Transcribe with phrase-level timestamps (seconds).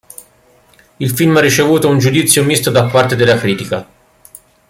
[0.97, 3.87] Il film ha ricevuto un giudizio misto da parte dalla critica.